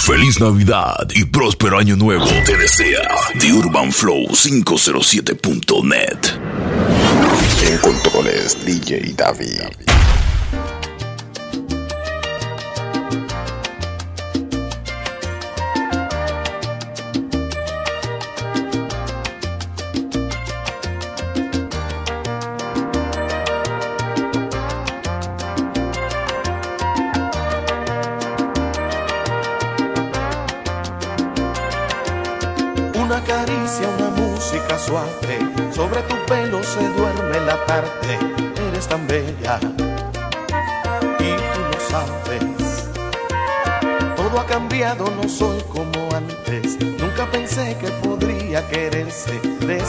Feliz 0.00 0.40
Navidad 0.40 1.08
y 1.14 1.26
próspero 1.26 1.78
año 1.78 1.94
nuevo 1.94 2.24
te 2.46 2.56
desea 2.56 3.06
The 3.38 3.52
Urban 3.52 3.92
Flow 3.92 4.26
507.net. 4.28 6.18
En 7.66 7.78
controles 7.78 8.56
DJ 8.64 9.14
David. 9.14 9.99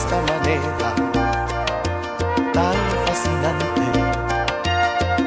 Esta 0.02 0.20
manera 0.22 0.94
tan 2.52 2.74
fascinante. 3.06 3.66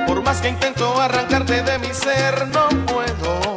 Por 0.05 0.21
más 0.21 0.41
que 0.41 0.49
intento 0.49 0.99
arrancarte 0.99 1.63
de 1.63 1.79
mi 1.79 1.93
ser, 1.93 2.49
no 2.49 2.67
puedo. 2.85 3.55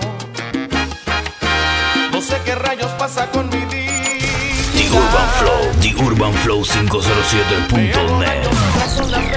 No 2.12 2.20
sé 2.20 2.40
qué 2.44 2.54
rayos 2.54 2.92
pasa 2.92 3.28
con 3.30 3.48
mi 3.48 3.56
vida 3.56 3.88
The 4.76 4.88
Urban 4.90 5.28
Flow, 5.38 5.72
The 5.80 5.94
Urban 6.04 6.34
Flow 6.34 6.62
507.net. 6.64 9.27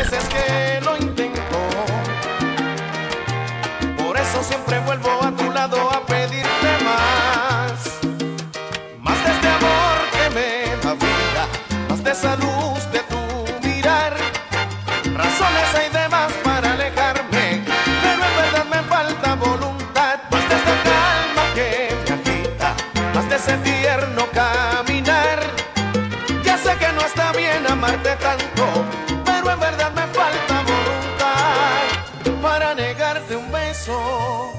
para 32.52 32.76
negarte 32.76 33.34
un 33.38 33.50
beso, 33.50 34.52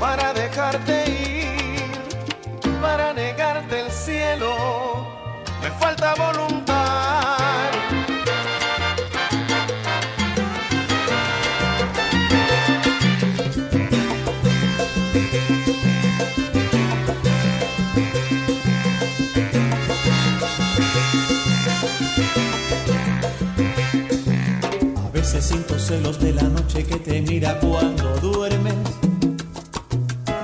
para 0.00 0.32
dejarte 0.32 0.94
ir, 1.10 2.80
para 2.80 3.12
negarte 3.12 3.80
el 3.80 3.90
cielo. 3.92 5.06
Me 5.60 5.70
falta 5.72 6.14
voluntad. 6.14 7.47
De 26.28 26.34
la 26.34 26.48
noche 26.48 26.84
que 26.84 26.96
te 26.96 27.22
mira 27.22 27.58
cuando 27.58 28.04
duermes. 28.20 28.74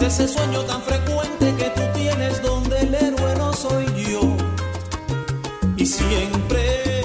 De 0.01 0.07
ese 0.07 0.27
sueño 0.27 0.61
tan 0.63 0.81
frecuente 0.81 1.55
que 1.59 1.69
tú 1.77 1.83
tienes 1.95 2.43
donde 2.43 2.79
el 2.81 2.95
héroe 2.95 3.35
no 3.37 3.53
soy 3.53 3.85
yo. 4.09 4.23
Y 5.77 5.85
siempre 5.85 7.03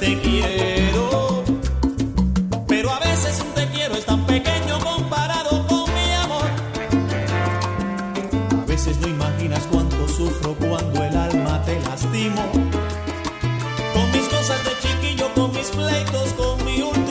te 0.00 0.10
quiero. 0.24 1.44
Pero 2.66 2.90
a 2.90 2.98
veces 3.00 3.42
un 3.46 3.52
te 3.52 3.66
quiero 3.74 3.94
es 3.96 4.06
tan 4.06 4.24
pequeño 4.24 4.78
comparado 4.90 5.66
con 5.66 5.84
mi 5.96 6.08
amor. 6.24 6.48
A 8.62 8.64
veces 8.66 8.98
no 9.00 9.08
imaginas 9.08 9.64
cuánto 9.70 10.08
sufro 10.08 10.54
cuando 10.54 11.04
el 11.04 11.14
alma 11.14 11.62
te 11.66 11.78
lastimo. 11.80 12.42
Con 13.94 14.06
mis 14.14 14.26
cosas 14.34 14.60
de 14.66 14.72
chiquillo, 14.82 15.26
con 15.34 15.52
mis 15.52 15.68
pleitos, 15.68 16.32
con 16.34 16.64
mi 16.64 16.80
última 16.80 17.07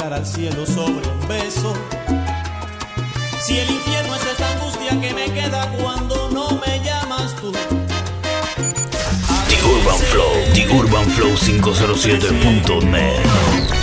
llegar 0.00 0.14
al 0.14 0.26
cielo 0.26 0.66
sobre 0.66 1.08
un 1.08 1.28
beso. 1.28 1.74
Si 3.40 3.58
el 3.58 3.70
infierno 3.70 4.14
es 4.14 4.26
esta 4.26 4.50
angustia 4.52 5.00
que 5.00 5.12
me 5.12 5.26
queda 5.32 5.70
cuando 5.82 6.30
no 6.30 6.60
me 6.64 6.80
llamas 6.82 7.34
tú. 7.36 7.52
The 9.48 9.62
Urban 9.62 9.98
Flow, 9.98 10.32
The 10.54 10.68
Urban 10.74 11.04
Flow 11.10 11.36
507.net. 11.36 13.79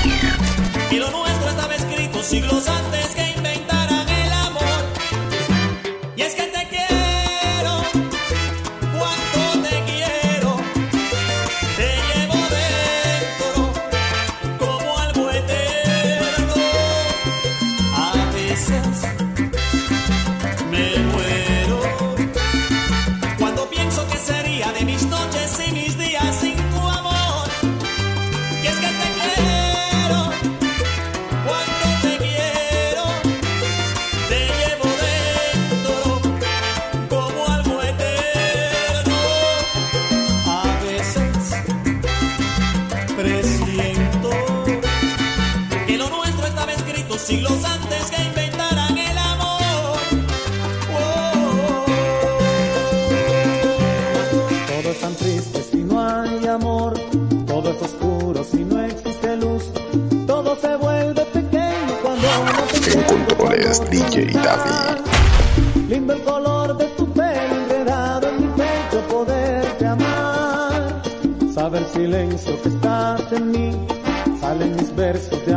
silencio 71.98 72.62
que 72.62 72.70
estás 72.70 73.32
en 73.32 73.52
mí, 73.52 73.72
salen 74.40 74.76
mis 74.76 74.96
versos 74.96 75.44
de 75.48 75.54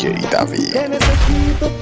DJ 0.00 0.16
David. 0.30 1.79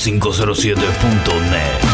507.net. 0.00 1.89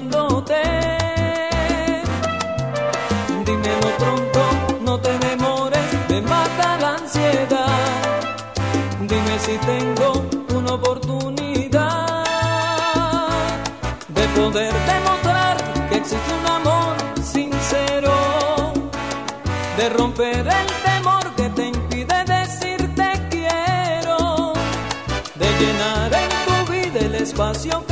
buscándote. 0.00 0.62
Dímelo 3.44 3.88
pronto, 3.98 4.40
no 4.82 5.00
te 5.00 5.18
demores, 5.18 5.84
me 6.08 6.20
mata 6.22 6.78
la 6.78 6.96
ansiedad. 6.96 8.20
Dime 9.00 9.38
si 9.38 9.58
tengo 9.58 10.24
una 10.56 10.74
oportunidad 10.74 12.24
de 14.08 14.22
poder 14.40 14.72
demostrar 14.72 15.56
que 15.88 15.96
existe 15.96 16.32
un 16.40 16.46
amor 16.46 16.96
sincero, 17.22 18.12
de 19.76 19.88
romper 19.90 20.46
el 20.46 20.66
temor 20.84 21.34
que 21.36 21.48
te 21.50 21.66
impide 21.68 22.24
decirte 22.24 23.12
quiero, 23.30 24.52
de 25.34 25.48
llenar 25.58 26.12
en 26.14 26.30
tu 26.46 26.72
vida 26.72 27.00
el 27.00 27.14
espacio 27.16 27.89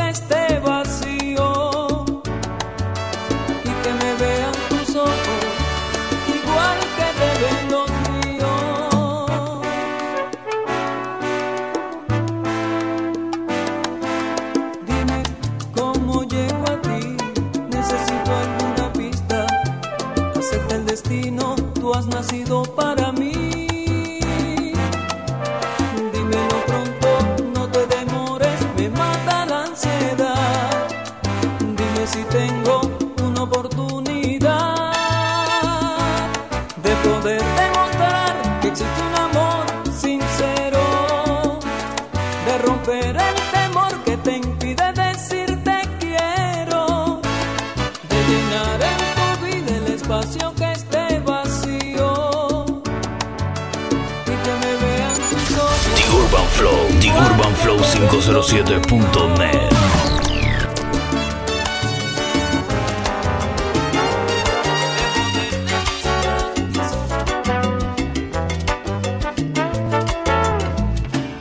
y 57.09 57.11
urbanflow507.net. 57.11 59.73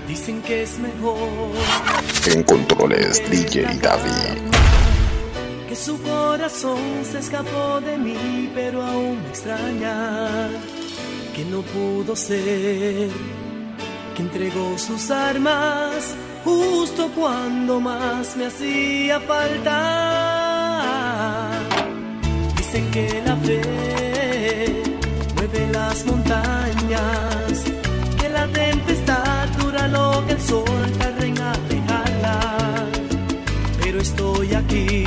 Dicen 0.07 0.41
que 0.41 0.63
es 0.63 0.79
mejor. 0.79 1.17
En 2.27 2.41
controles 2.43 3.21
DJ 3.29 3.65
David. 3.81 4.37
Que 5.67 5.75
su 5.75 6.01
corazón 6.01 6.79
se 7.09 7.19
escapó 7.19 7.79
de 7.81 7.97
mí, 7.97 8.49
pero 8.55 8.81
aún 8.83 9.21
me 9.21 9.29
extraña 9.29 10.49
que 11.35 11.43
no 11.45 11.61
pudo 11.61 12.15
ser 12.15 13.09
que 14.17 14.23
entregó 14.23 14.77
sus 14.79 15.11
armas 15.11 16.15
justo 16.43 17.09
cuando 17.15 17.79
más 17.79 18.35
me 18.35 18.47
hacía 18.47 19.19
falta. 19.19 19.75
Dicen 22.57 22.89
que 22.89 23.21
la 23.23 23.35
fe 23.37 24.83
mueve 25.35 25.69
las 25.71 26.03
montañas, 26.05 27.63
que 28.19 28.29
la 28.29 28.47
tempestad 28.47 29.49
dura 29.59 29.87
lo 29.87 30.25
que 30.25 30.33
el 30.33 30.41
sol 30.41 30.91
tarda 30.97 31.23
en 31.23 31.39
alejarla. 31.39 32.87
Pero 33.79 33.99
estoy 34.01 34.55
aquí 34.55 35.06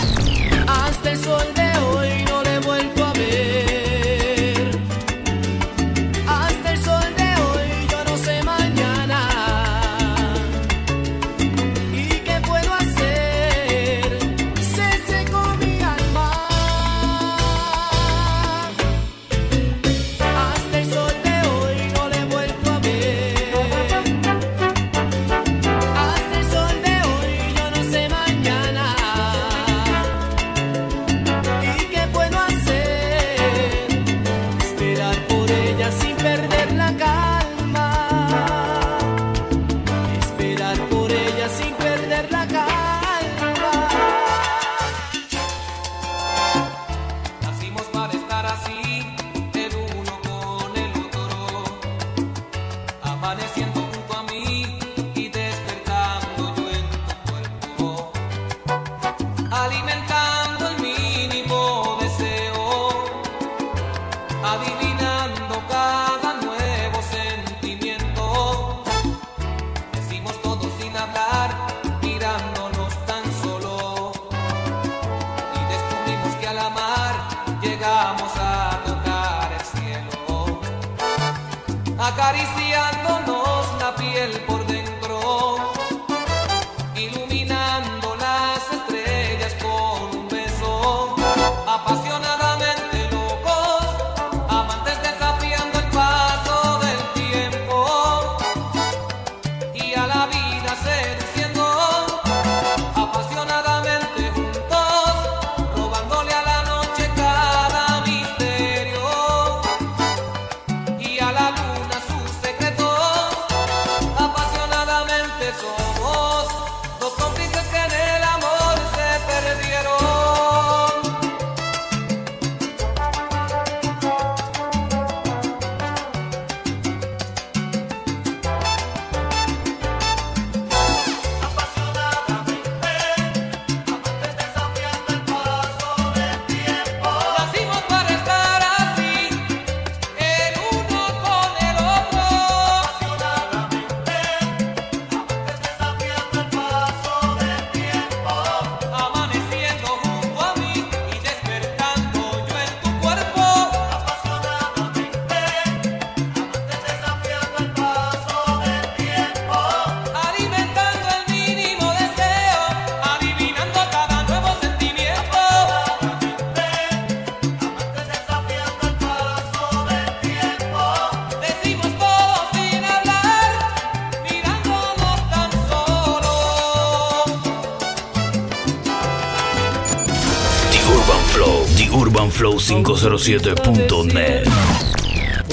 flow507.net. 182.41 184.49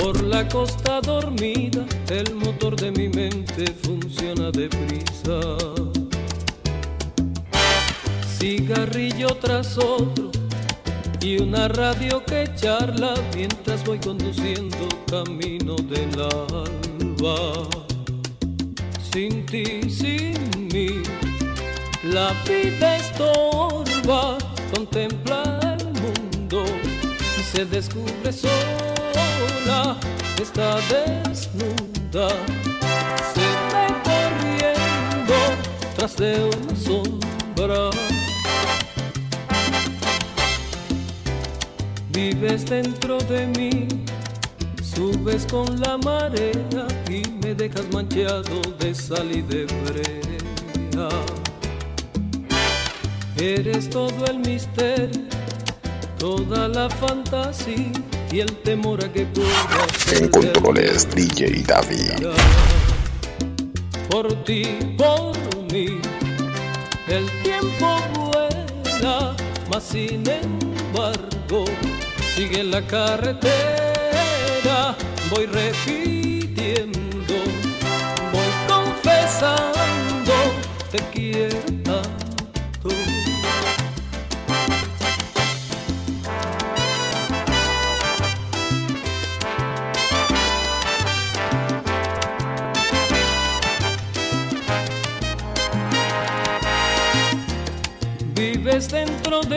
Por 0.02 0.24
la 0.24 0.48
costa 0.48 1.02
dormida, 1.02 1.84
el 2.08 2.34
motor 2.34 2.76
de 2.76 2.90
mi 2.90 3.10
mente 3.10 3.66
funciona 3.82 4.50
deprisa. 4.50 5.38
Cigarrillo 8.38 9.36
tras 9.36 9.76
otro 9.76 10.30
y 11.20 11.42
una 11.42 11.68
radio 11.68 12.24
que 12.24 12.48
charla 12.56 13.12
mientras 13.36 13.84
voy 13.84 13.98
conduciendo 13.98 14.88
camino 15.10 15.76
del 15.76 16.22
alba. 16.22 17.68
Sin 19.12 19.44
ti, 19.44 19.90
sin 19.90 20.38
mí, 20.72 21.02
la 22.04 22.32
vida 22.46 22.96
estorba 22.96 24.38
contemplar 24.72 25.57
mundo 26.48 26.64
y 27.38 27.42
se 27.42 27.64
descubre 27.64 28.32
sola, 28.32 29.98
está 30.40 30.76
desnuda. 30.88 32.28
Se 33.34 33.46
ve 33.70 33.86
corriendo 34.04 35.34
tras 35.96 36.16
de 36.16 36.44
una 36.44 36.76
sombra. 36.76 37.90
Vives 42.10 42.66
dentro 42.66 43.18
de 43.18 43.46
mí, 43.46 43.86
subes 44.82 45.46
con 45.46 45.80
la 45.80 45.98
marea 45.98 46.86
y 47.08 47.28
me 47.42 47.54
dejas 47.54 47.84
manchado 47.92 48.60
de 48.78 48.94
sal 48.94 49.30
y 49.30 49.42
de 49.42 49.66
brea. 49.84 51.08
Eres 53.36 53.88
todo 53.88 54.24
el 54.26 54.40
misterio 54.40 55.37
toda 56.18 56.68
la 56.68 56.90
fantasía 56.90 57.92
y 58.30 58.40
el 58.40 58.52
temor 58.62 59.02
a 59.04 59.12
que 59.12 59.24
puedas. 59.26 60.12
En 60.12 60.28
controles, 60.28 61.08
DJ 61.14 61.62
David. 61.66 62.26
Por 64.10 64.44
ti, 64.44 64.78
por 64.96 65.36
mí, 65.72 66.00
el 67.06 67.26
tiempo 67.42 67.98
vuela, 68.14 69.36
mas 69.70 69.84
sin 69.84 70.24
embargo, 70.28 71.64
sigue 72.34 72.64
la 72.64 72.84
carretera, 72.86 73.46
voy 75.30 75.46
repitiendo, 75.46 77.34
voy 78.32 78.50
confesando, 78.66 80.32
te 80.90 80.98
quiero. 81.12 81.67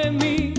de 0.04 0.12
mí, 0.12 0.54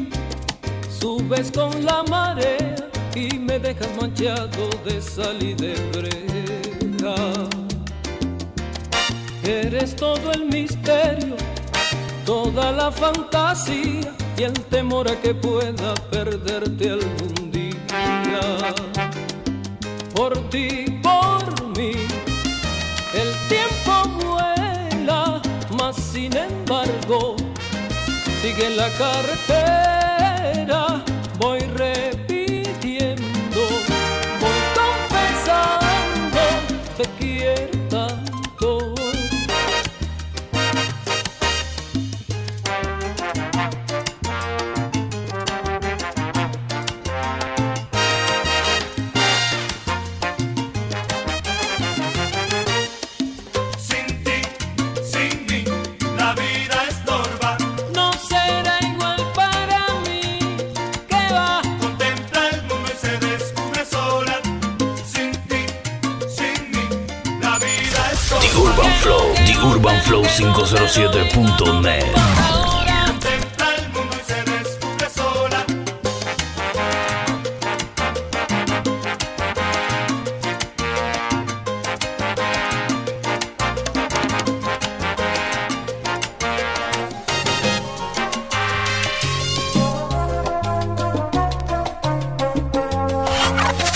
subes 0.89 1.51
con 1.51 1.85
la 1.85 2.03
marea 2.05 2.77
y 3.15 3.39
me 3.39 3.59
dejas 3.59 3.89
manchado 4.01 4.69
de 4.85 5.01
sal 5.01 5.43
y 5.43 5.55
de 5.55 5.75
breja. 5.93 7.15
Eres 9.45 9.97
todo 9.97 10.33
el 10.33 10.47
misterio, 10.47 11.37
toda 12.25 12.73
la 12.73 12.91
fantasía 12.91 14.15
y 14.37 14.43
el 14.43 14.53
temor 14.71 15.09
a 15.09 15.21
que 15.21 15.35
pueda 15.35 15.95
perderte 16.11 16.91
algún 16.91 17.51
día. 17.51 18.75
Por 20.15 20.39
ti 20.51 20.92
sigue 28.55 28.71
la 28.71 28.91
carretera. 28.91 30.22
Urban 68.73 68.91
Flow, 69.03 69.35
The 69.35 69.55
Urban 69.75 70.01
Flow 70.01 70.25
507.net. 70.25 72.07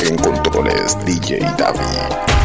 en 0.03 0.17
controles 0.19 0.97
DJ 1.05 1.41
David. 1.57 2.36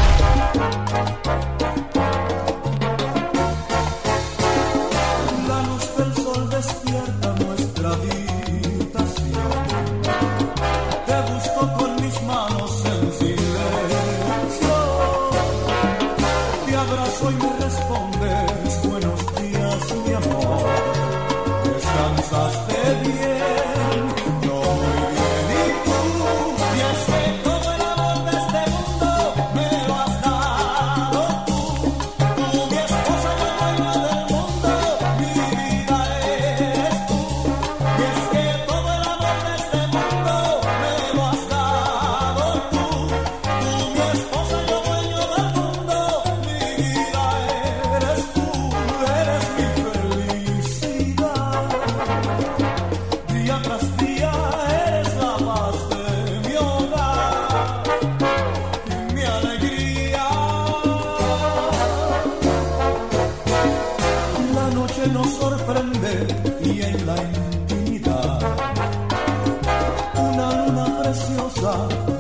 啊 71.64 72.11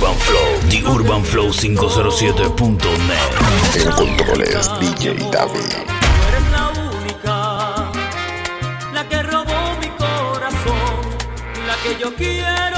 Urban 0.00 0.14
Flow, 0.14 0.60
The 0.68 0.84
Urban 0.86 1.24
Flow 1.24 1.52
507.net. 1.52 3.18
En 3.74 3.90
controles 3.90 4.70
DJ 4.78 5.16
David. 5.32 5.88
yo 11.98 12.14
quiero 12.14 12.77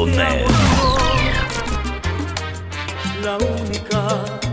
Radionet. 0.00 0.46
La 3.22 3.36
única 3.36 4.49